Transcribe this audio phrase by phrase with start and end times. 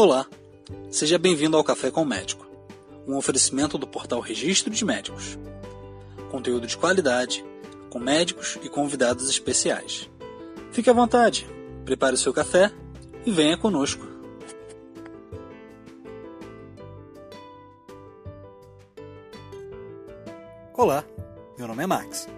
[0.00, 0.28] Olá,
[0.92, 2.46] seja bem-vindo ao Café com o Médico,
[3.04, 5.36] um oferecimento do portal Registro de Médicos.
[6.30, 7.44] Conteúdo de qualidade,
[7.90, 10.08] com médicos e convidados especiais.
[10.70, 11.48] Fique à vontade,
[11.84, 12.70] prepare o seu café
[13.26, 14.06] e venha conosco.
[20.74, 21.04] Olá,
[21.58, 22.28] meu nome é Max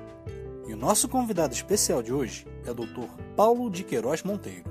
[0.66, 3.10] e o nosso convidado especial de hoje é o Dr.
[3.36, 4.64] Paulo de Queiroz Monteiro.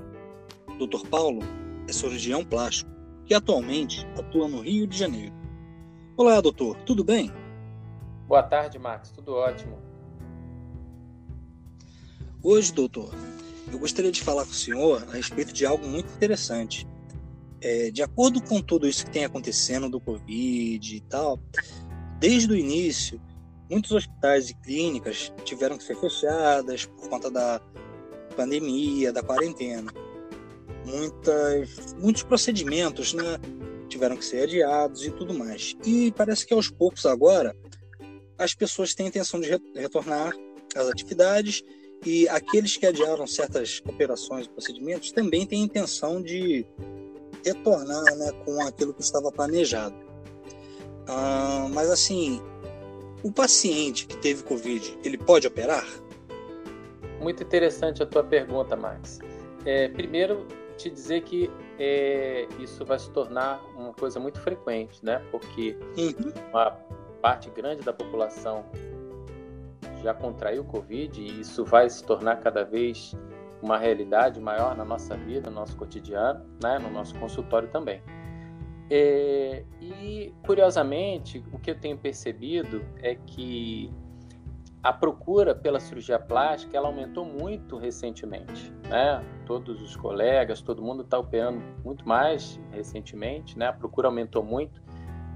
[0.76, 1.06] Dr.
[1.08, 2.90] Paulo é cirurgião plástico
[3.26, 5.34] que atualmente atua no Rio de Janeiro.
[6.16, 7.32] Olá, doutor, tudo bem?
[8.26, 9.76] Boa tarde, Max, tudo ótimo.
[12.42, 13.12] Hoje, doutor,
[13.70, 16.86] eu gostaria de falar com o senhor a respeito de algo muito interessante.
[17.60, 21.38] É, de acordo com tudo isso que tem acontecendo do Covid e tal,
[22.18, 23.20] desde o início,
[23.68, 27.60] muitos hospitais e clínicas tiveram que ser fechadas por conta da
[28.36, 29.92] pandemia, da quarentena.
[30.84, 33.38] Muitas, muitos procedimentos né,
[33.88, 35.76] tiveram que ser adiados e tudo mais.
[35.84, 37.54] E parece que aos poucos agora
[38.38, 40.32] as pessoas têm intenção de retornar
[40.74, 41.62] às atividades
[42.04, 46.64] e aqueles que adiaram certas operações e procedimentos também têm intenção de
[47.44, 49.94] retornar né, com aquilo que estava planejado.
[51.06, 52.40] Ah, mas assim,
[53.22, 55.86] o paciente que teve Covid, ele pode operar?
[57.20, 59.18] Muito interessante a tua pergunta, Max.
[59.66, 60.46] É, primeiro,
[60.82, 65.22] te dizer que é, isso vai se tornar uma coisa muito frequente, né?
[65.30, 66.32] Porque uhum.
[66.50, 66.70] uma
[67.20, 68.64] parte grande da população
[70.02, 73.14] já contraiu Covid e isso vai se tornar cada vez
[73.62, 76.78] uma realidade maior na nossa vida, no nosso cotidiano, né?
[76.78, 78.02] no nosso consultório também.
[78.88, 83.92] É, e, curiosamente, o que eu tenho percebido é que
[84.82, 89.22] a procura pela cirurgia plástica ela aumentou muito recentemente, né?
[89.44, 93.68] Todos os colegas, todo mundo está operando muito mais recentemente, né?
[93.68, 94.80] A procura aumentou muito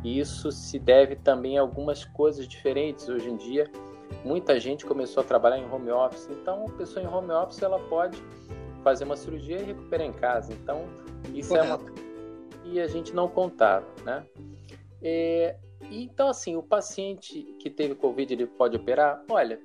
[0.03, 3.09] e isso se deve também a algumas coisas diferentes.
[3.09, 3.71] Hoje em dia,
[4.25, 7.79] muita gente começou a trabalhar em home office, então a pessoa em home office ela
[7.79, 8.19] pode
[8.83, 10.55] fazer uma cirurgia e recuperar em casa.
[10.55, 10.87] Então
[11.35, 11.87] isso Correto.
[11.87, 12.05] é uma
[12.65, 14.25] e a gente não contava, né?
[15.03, 15.57] É,
[15.91, 19.23] então, assim, o paciente que teve Covid, ele pode operar?
[19.29, 19.61] Olha,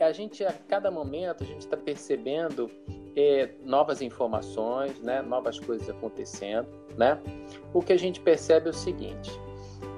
[0.00, 2.70] a gente, a cada momento, a gente está percebendo
[3.16, 5.22] é, novas informações, né?
[5.22, 7.20] Novas coisas acontecendo, né?
[7.74, 9.30] O que a gente percebe é o seguinte,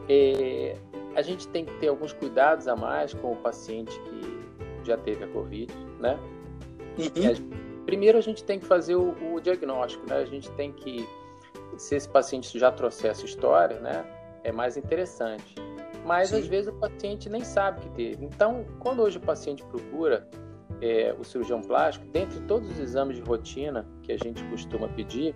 [0.08, 0.76] é,
[1.14, 5.24] a gente tem que ter alguns cuidados a mais com o paciente que já teve
[5.24, 6.18] a Covid, né?
[6.98, 7.84] Uhum.
[7.86, 10.16] primeiro, a gente tem que fazer o, o diagnóstico, né?
[10.16, 11.06] A gente tem que
[11.76, 14.04] se esse paciente já trouxer essa história, né,
[14.44, 15.54] é mais interessante.
[16.04, 16.38] Mas Sim.
[16.38, 18.24] às vezes o paciente nem sabe que teve.
[18.24, 20.26] Então, quando hoje o paciente procura
[20.80, 25.34] é, o cirurgião plástico, dentre todos os exames de rotina que a gente costuma pedir,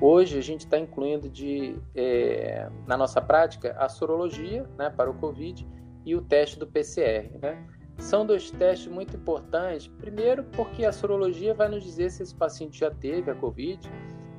[0.00, 5.14] hoje a gente está incluindo de, é, na nossa prática a sorologia né, para o
[5.14, 5.66] COVID
[6.04, 7.30] e o teste do PCR.
[7.40, 7.66] Né?
[7.98, 9.86] São dois testes muito importantes.
[9.86, 13.88] Primeiro, porque a sorologia vai nos dizer se esse paciente já teve a COVID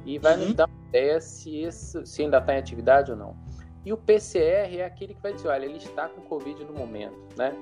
[0.06, 0.46] e vai uhum.
[0.46, 3.36] nos dar uma ideia se, esse, se ainda está em atividade ou não.
[3.86, 7.18] E o PCR é aquele que vai dizer, olha, ele está com Covid no momento,
[7.38, 7.54] né?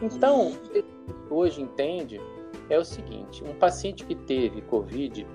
[0.00, 0.52] Então,
[1.30, 2.20] hoje entende
[2.70, 5.26] é o seguinte, um paciente que teve Covid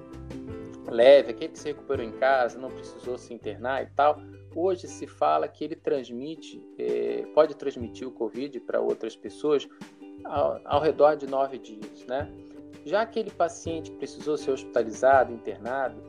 [0.90, 4.20] leve, aquele que se recuperou em casa, não precisou se internar e tal,
[4.56, 9.68] hoje se fala que ele transmite, é, pode transmitir o Covid para outras pessoas
[10.24, 12.32] ao, ao redor de nove dias, né?
[12.86, 16.02] Já aquele paciente que precisou ser hospitalizado, internado,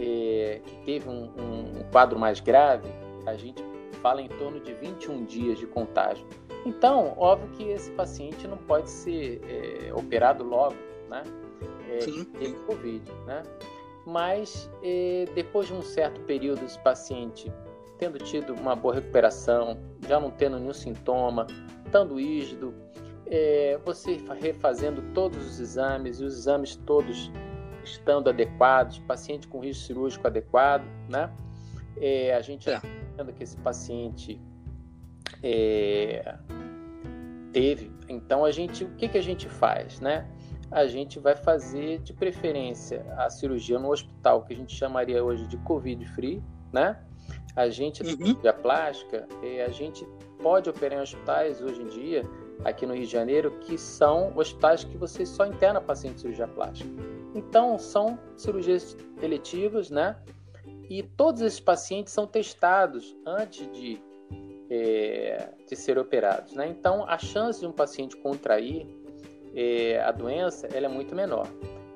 [0.00, 2.88] é, que teve um, um, quadro mais grave,
[3.26, 3.62] a gente
[4.00, 6.26] fala em torno de 21 dias de contágio.
[6.64, 10.76] Então, óbvio que esse paciente não pode ser é, operado logo,
[11.08, 11.22] né?
[11.88, 12.24] É, Sim.
[12.24, 13.42] Teve Covid, né?
[14.06, 17.52] Mas é, depois de um certo período, esse paciente
[17.98, 21.46] tendo tido uma boa recuperação, já não tendo nenhum sintoma,
[21.84, 22.74] estando rígido,
[23.26, 27.30] é, você refazendo todos os exames e os exames todos
[27.82, 31.32] estando adequados, paciente com risco cirúrgico adequado, né?
[31.98, 32.80] É, a gente é.
[33.32, 34.40] Que esse paciente
[35.42, 36.36] é,
[37.52, 40.28] teve, então a gente, o que, que a gente faz, né?
[40.70, 45.46] A gente vai fazer de preferência a cirurgia no hospital que a gente chamaria hoje
[45.46, 46.42] de COVID free,
[46.72, 47.00] né?
[47.54, 48.10] A gente uhum.
[48.10, 50.06] cirurgia plástica, é, a gente
[50.42, 52.22] pode operar em hospitais hoje em dia
[52.64, 56.48] aqui no Rio de Janeiro que são hospitais que você só interna paciente de cirurgia
[56.48, 56.90] plástica.
[57.34, 60.16] Então, são cirurgias eletivas, né?
[60.88, 64.00] E todos esses pacientes são testados antes de,
[64.70, 66.68] é, de ser operados, né?
[66.68, 68.86] Então, a chance de um paciente contrair
[69.56, 71.48] é, a doença ela é muito menor.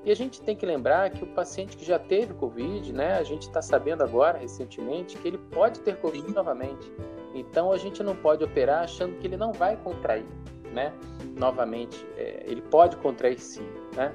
[0.03, 3.23] E a gente tem que lembrar que o paciente que já teve Covid, né, a
[3.23, 6.33] gente está sabendo agora, recentemente, que ele pode ter Covid Sim.
[6.33, 6.91] novamente.
[7.35, 10.25] Então a gente não pode operar achando que ele não vai contrair,
[10.73, 10.91] né?
[11.37, 13.65] Novamente, é, ele pode contrair sim,
[13.95, 14.11] né?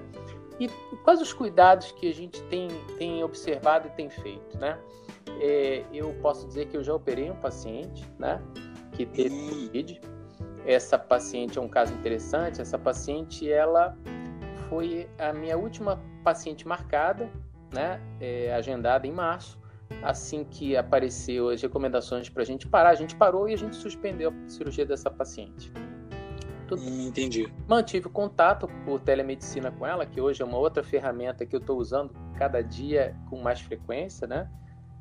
[0.59, 0.69] E
[1.05, 2.69] quais os cuidados que a gente tem,
[2.99, 4.79] tem observado e tem feito, né?
[5.41, 8.41] É, eu posso dizer que eu já operei um paciente, né?
[8.93, 10.01] Que teve Covid.
[10.65, 12.61] Essa paciente é um caso interessante.
[12.61, 13.97] Essa paciente, ela
[14.69, 17.31] foi a minha última paciente marcada,
[17.73, 18.01] né?
[18.21, 19.59] É, agendada em março.
[20.03, 23.77] Assim que apareceu as recomendações para a gente parar, a gente parou e a gente
[23.77, 25.73] suspendeu a cirurgia dessa paciente.
[26.69, 26.83] Tudo.
[26.83, 27.53] Entendi.
[27.69, 31.79] Mantive contato por telemedicina com ela, que hoje é uma outra ferramenta que eu estou
[31.79, 34.51] usando cada dia com mais frequência, né?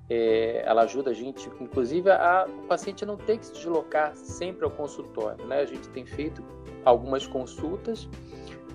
[0.07, 4.63] É, ela ajuda a gente, inclusive, a o paciente não ter que se deslocar sempre
[4.63, 5.61] ao consultório, né?
[5.61, 6.43] A gente tem feito
[6.83, 8.07] algumas consultas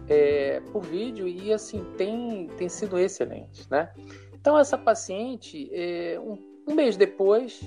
[0.09, 3.93] é, por vídeo e assim tem, tem sido excelente, né?
[4.35, 7.61] Então essa paciente, é, um, um, mês depois,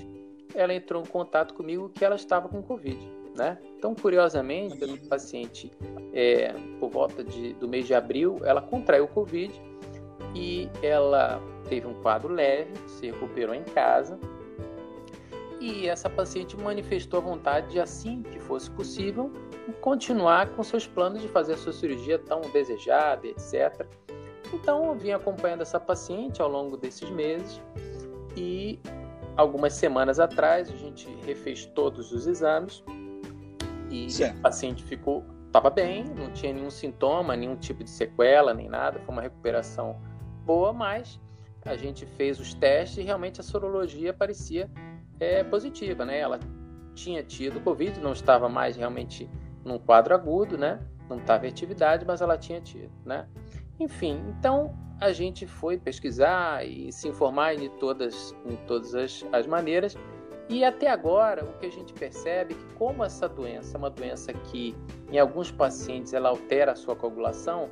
[0.54, 2.98] ela entrou em contato comigo que ela estava com covid,
[3.34, 3.58] né?
[3.84, 5.70] Então curiosamente, a paciente,
[6.14, 9.52] é, por volta de, do mês de abril, ela contraiu covid
[10.34, 11.38] e ela
[11.68, 14.18] teve um quadro leve, se recuperou em casa
[15.60, 19.30] e essa paciente manifestou a vontade de assim que fosse possível
[19.82, 23.86] continuar com seus planos de fazer a sua cirurgia tão desejada, etc.
[24.54, 27.60] Então, eu vim acompanhando essa paciente ao longo desses meses
[28.34, 28.80] e
[29.36, 32.82] algumas semanas atrás a gente refez todos os exames
[33.94, 34.38] e certo.
[34.38, 38.98] a paciente ficou estava bem, não tinha nenhum sintoma, nenhum tipo de sequela, nem nada,
[38.98, 40.00] foi uma recuperação
[40.44, 41.20] boa, mas
[41.64, 44.68] a gente fez os testes e realmente a sorologia parecia
[45.20, 46.18] é, positiva, né?
[46.18, 46.40] Ela
[46.94, 49.30] tinha tido Covid, não estava mais realmente
[49.64, 50.80] num quadro agudo, né?
[51.08, 53.28] Não estava em atividade, mas ela tinha tido, né?
[53.78, 59.46] Enfim, então a gente foi pesquisar e se informar em todas, em todas as, as
[59.46, 59.96] maneiras.
[60.48, 63.90] E até agora, o que a gente percebe é que como essa doença é uma
[63.90, 64.74] doença que
[65.10, 67.70] em alguns pacientes ela altera a sua coagulação,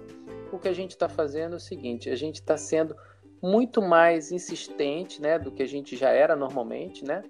[0.50, 2.96] o que a gente está fazendo é o seguinte: a gente está sendo
[3.42, 7.22] muito mais insistente, né, do que a gente já era normalmente, né?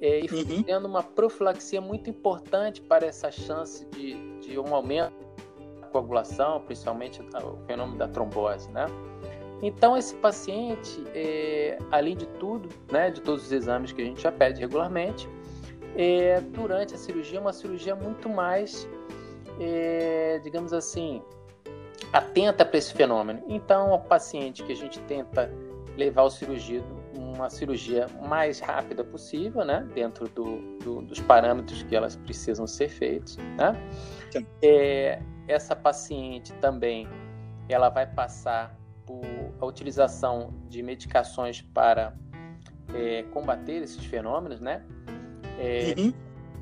[0.00, 0.62] é, e uhum.
[0.62, 5.14] tendo uma profilaxia muito importante para essa chance de, de um aumento
[5.80, 8.86] da coagulação, principalmente o fenômeno da trombose, né?
[9.62, 14.20] Então, esse paciente, é, além de tudo, né, de todos os exames que a gente
[14.20, 15.28] já pede regularmente,
[15.96, 18.88] é, durante a cirurgia, é uma cirurgia muito mais,
[19.60, 21.22] é, digamos assim,
[22.12, 23.42] atenta para esse fenômeno.
[23.48, 25.50] Então, o paciente que a gente tenta
[25.96, 26.84] levar ao cirurgião
[27.14, 29.86] uma cirurgia mais rápida possível, né?
[29.94, 33.76] Dentro do, do, dos parâmetros que elas precisam ser feitos, né?
[34.62, 37.08] É, essa paciente também,
[37.68, 38.76] ela vai passar
[39.64, 42.14] a utilização de medicações para
[42.94, 44.84] é, combater esses fenômenos, né?
[45.58, 46.12] É, uhum.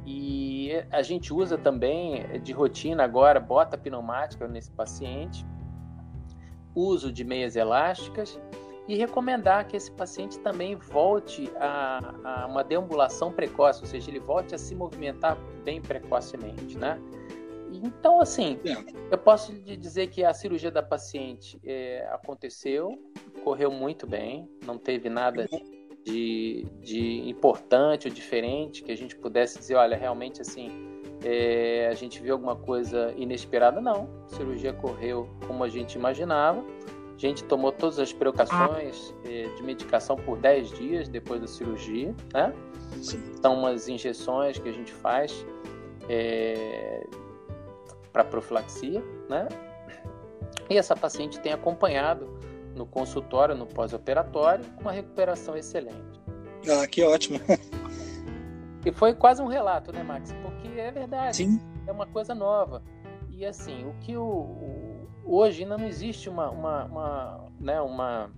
[0.04, 5.46] E a gente usa também de rotina agora bota pneumática nesse paciente,
[6.74, 8.40] uso de meias elásticas
[8.88, 14.18] e recomendar que esse paciente também volte a, a, uma deambulação precoce, ou seja, ele
[14.18, 17.00] volte a se movimentar bem precocemente, né?
[17.82, 18.76] Então, assim, é.
[19.10, 22.96] eu posso lhe dizer que a cirurgia da paciente é, aconteceu,
[23.42, 25.48] correu muito bem, não teve nada
[26.04, 30.70] de, de importante ou diferente que a gente pudesse dizer, olha, realmente assim,
[31.24, 33.80] é, a gente viu alguma coisa inesperada.
[33.80, 36.64] Não, a cirurgia correu como a gente imaginava
[37.14, 42.14] a gente tomou todas as precauções eh, de medicação por 10 dias depois da cirurgia,
[42.32, 42.52] né?
[43.00, 43.22] Sim.
[43.40, 45.46] São umas injeções que a gente faz
[46.08, 47.06] é,
[48.12, 49.48] para profilaxia, né?
[50.68, 52.38] E essa paciente tem acompanhado
[52.74, 56.20] no consultório, no pós-operatório, com uma recuperação excelente.
[56.70, 57.40] Ah, que ótimo!
[58.84, 60.32] e foi quase um relato, né, Max?
[60.42, 61.36] Porque é verdade.
[61.36, 61.60] Sim.
[61.86, 62.82] É uma coisa nova.
[63.30, 68.30] E assim, o que o, o hoje ainda não existe uma, uma, uma, né, uma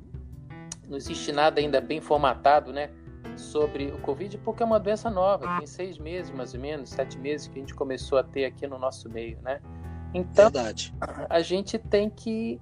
[0.89, 2.91] não existe nada ainda bem formatado, né,
[3.37, 7.19] sobre o Covid, porque é uma doença nova, tem seis meses mais ou menos, sete
[7.19, 9.61] meses que a gente começou a ter aqui no nosso meio, né?
[10.13, 10.95] Então, Verdade.
[11.29, 12.61] a gente tem que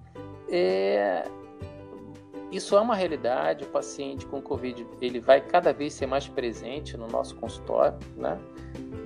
[0.49, 1.25] é,
[2.53, 3.65] isso é uma realidade.
[3.65, 8.39] O paciente com Covid ele vai cada vez ser mais presente no nosso consultório, né?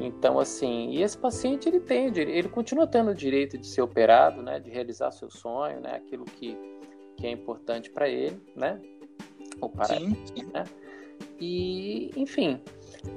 [0.01, 4.43] Então, assim, e esse paciente ele tem, ele continua tendo o direito de ser operado,
[4.43, 4.59] né?
[4.59, 5.95] De realizar seu sonho, né?
[5.95, 6.59] Aquilo que,
[7.17, 8.81] que é importante para ele, né?
[9.61, 10.51] Ou para sim, ele, sim.
[10.53, 10.65] né?
[11.39, 12.61] E, enfim,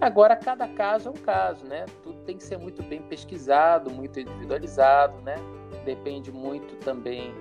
[0.01, 1.85] agora cada caso é um caso, né?
[2.03, 5.35] Tudo tem que ser muito bem pesquisado, muito individualizado, né?
[5.85, 7.33] Depende muito também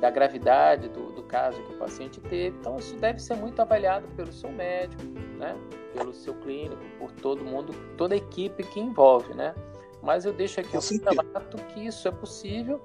[0.00, 2.56] da gravidade do, do caso que o paciente teve.
[2.58, 5.02] Então, isso deve ser muito avaliado pelo seu médico,
[5.38, 5.56] né?
[5.92, 9.54] pelo seu clínico, por todo mundo, toda a equipe que envolve, né?
[10.02, 12.80] Mas eu deixo aqui o relato que isso é possível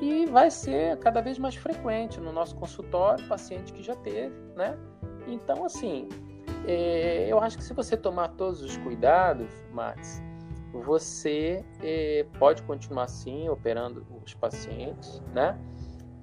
[0.00, 4.78] e vai ser cada vez mais frequente no nosso consultório, paciente que já teve, né?
[5.26, 6.08] Então, assim,
[6.66, 10.22] é, eu acho que se você tomar todos os cuidados, Max,
[10.72, 15.58] você é, pode continuar assim operando os pacientes, né?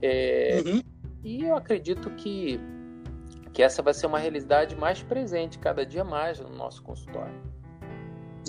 [0.02, 0.82] É, uhum.
[1.24, 2.60] E eu acredito que,
[3.52, 7.36] que essa vai ser uma realidade mais presente cada dia mais no nosso consultório.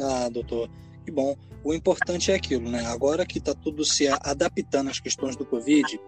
[0.00, 0.68] Ah, doutor,
[1.04, 1.36] que bom.
[1.64, 2.86] O importante é aquilo, né?
[2.86, 6.00] Agora que está tudo se adaptando às questões do Covid,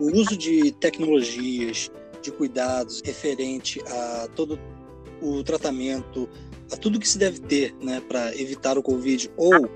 [0.00, 1.90] o uso de tecnologias,
[2.20, 4.58] de cuidados referente a todo
[5.20, 6.28] o tratamento,
[6.72, 9.68] a tudo que se deve ter, né, para evitar o Covid ou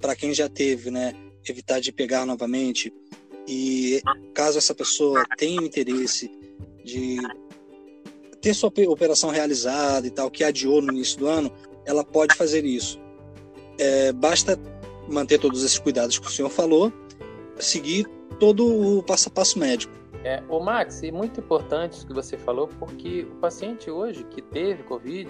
[0.00, 1.14] para quem já teve, né,
[1.48, 2.92] evitar de pegar novamente.
[3.46, 4.00] E
[4.34, 6.30] caso essa pessoa tenha interesse
[6.84, 7.18] de
[8.40, 11.50] ter sua operação realizada e tal, que adiou no início do ano,
[11.86, 13.00] ela pode fazer isso.
[13.78, 14.58] É, basta
[15.08, 16.92] manter todos esses cuidados que o senhor falou,
[17.58, 18.06] seguir
[18.38, 19.94] todo o passo a passo médico.
[20.24, 24.40] É, o Max, é muito importante isso que você falou, porque o paciente hoje que
[24.40, 25.28] teve Covid,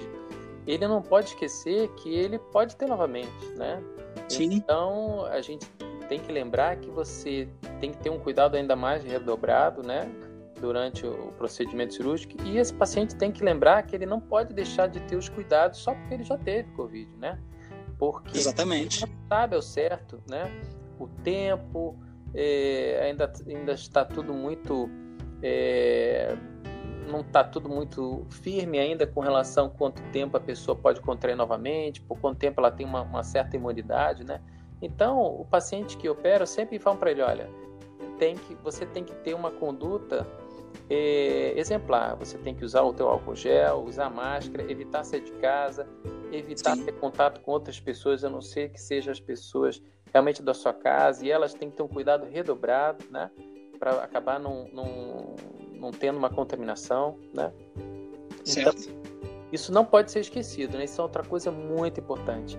[0.67, 3.83] ele não pode esquecer que ele pode ter novamente, né?
[4.29, 4.53] Sim.
[4.53, 5.67] Então, a gente
[6.09, 7.49] tem que lembrar que você
[7.81, 10.09] tem que ter um cuidado ainda mais redobrado, né?
[10.61, 12.35] Durante o procedimento cirúrgico.
[12.45, 15.81] E esse paciente tem que lembrar que ele não pode deixar de ter os cuidados
[15.81, 17.39] só porque ele já teve Covid, né?
[17.99, 19.03] Porque Exatamente.
[19.03, 20.45] ele não sabe ao certo, né?
[21.01, 21.99] O tempo,
[22.35, 24.91] é, ainda, ainda está tudo muito.
[25.43, 26.37] É,
[27.09, 31.37] não está tudo muito firme ainda com relação a quanto tempo a pessoa pode contrair
[31.37, 34.41] novamente, por quanto tempo ela tem uma, uma certa imunidade, né?
[34.81, 37.49] Então, o paciente que opera, eu sempre falo para ele, olha,
[38.19, 40.27] tem que, você tem que ter uma conduta
[40.91, 42.17] é, exemplar.
[42.17, 45.87] Você tem que usar o teu álcool gel, usar máscara, evitar sair de casa,
[46.33, 46.85] evitar Sim.
[46.85, 49.83] ter contato com outras pessoas, a não ser que sejam as pessoas
[50.15, 53.29] realmente da sua casa, e elas têm que ter um cuidado redobrado, né?
[53.81, 55.35] Para acabar não, não,
[55.73, 57.53] não tendo uma contaminação, né?
[58.45, 58.81] Certo.
[58.81, 59.03] Então,
[59.53, 60.85] isso não pode ser esquecido, né?
[60.85, 62.57] Isso é outra coisa muito importante.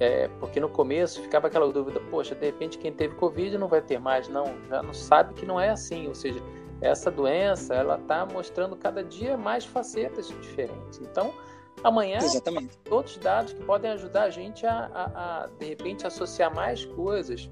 [0.00, 3.82] É, porque no começo ficava aquela dúvida, poxa, de repente quem teve Covid não vai
[3.82, 4.28] ter mais.
[4.28, 6.08] Não, já não sabe que não é assim.
[6.08, 6.42] Ou seja,
[6.80, 10.98] essa doença, ela está mostrando cada dia mais facetas diferentes.
[11.00, 11.32] Então,
[11.84, 12.78] Amanhã, Exatamente.
[12.90, 17.50] outros dados que podem ajudar a gente a, a, a de repente, associar mais coisas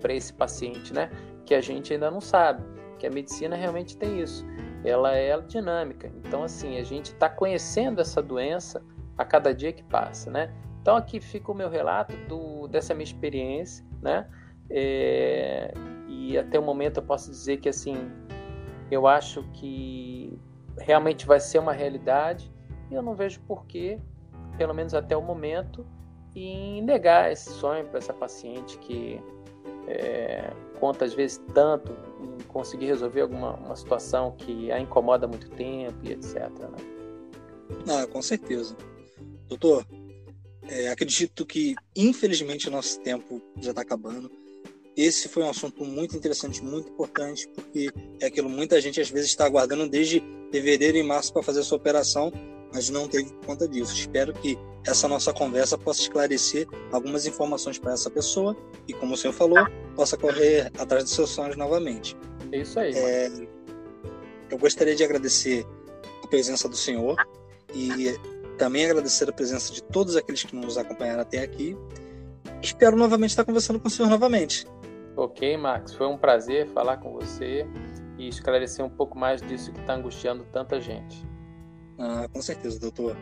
[0.00, 1.10] para esse paciente, né?
[1.44, 2.62] Que a gente ainda não sabe.
[2.98, 4.44] Que a medicina realmente tem isso.
[4.84, 6.12] Ela é dinâmica.
[6.24, 8.82] Então, assim, a gente está conhecendo essa doença
[9.18, 10.52] a cada dia que passa, né?
[10.80, 14.26] Então, aqui fica o meu relato do, dessa minha experiência, né?
[14.70, 15.72] É,
[16.08, 18.10] e até o momento eu posso dizer que, assim,
[18.90, 20.38] eu acho que
[20.78, 22.51] realmente vai ser uma realidade
[22.92, 23.98] e eu não vejo porquê,
[24.58, 25.84] pelo menos até o momento,
[26.36, 29.18] em negar esse sonho para essa paciente que
[29.88, 35.48] é, conta às vezes tanto em conseguir resolver alguma uma situação que a incomoda muito
[35.50, 36.34] tempo e etc.
[36.36, 36.76] Né?
[37.88, 38.76] Ah, com certeza.
[39.48, 39.86] Doutor,
[40.68, 44.30] é, acredito que infelizmente o nosso tempo já está acabando.
[44.94, 49.30] Esse foi um assunto muito interessante, muito importante, porque é aquilo muita gente às vezes
[49.30, 52.30] está aguardando desde fevereiro e março para fazer a sua operação
[52.72, 53.94] mas não teve por conta disso.
[53.94, 58.56] Espero que essa nossa conversa possa esclarecer algumas informações para essa pessoa
[58.88, 62.16] e, como o senhor falou, possa correr atrás dos seus sonhos novamente.
[62.50, 62.92] É isso aí.
[62.94, 63.30] É,
[64.50, 65.66] eu gostaria de agradecer
[66.22, 67.16] a presença do senhor
[67.72, 68.18] e
[68.58, 71.76] também agradecer a presença de todos aqueles que nos acompanharam até aqui.
[72.60, 74.66] Espero novamente estar conversando com o senhor novamente.
[75.16, 77.66] Ok, Max, foi um prazer falar com você
[78.18, 81.31] e esclarecer um pouco mais disso que está angustiando tanta gente.
[81.98, 83.16] Ah, com certeza, doutor.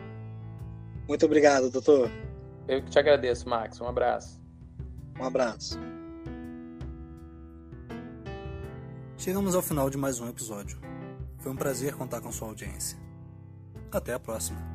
[1.07, 2.09] Muito obrigado, doutor.
[2.67, 3.79] Eu que te agradeço, Max.
[3.81, 4.39] Um abraço.
[5.19, 5.77] Um abraço.
[9.17, 10.79] Chegamos ao final de mais um episódio.
[11.37, 12.97] Foi um prazer contar com sua audiência.
[13.91, 14.70] Até a próxima.